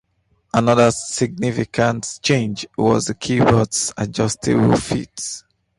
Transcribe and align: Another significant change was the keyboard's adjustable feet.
Another 0.51 0.89
significant 0.89 2.17
change 2.23 2.65
was 2.75 3.05
the 3.05 3.13
keyboard's 3.13 3.93
adjustable 3.97 4.75
feet. 4.75 5.43